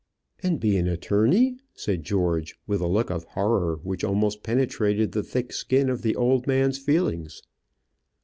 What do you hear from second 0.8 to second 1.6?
attorney?"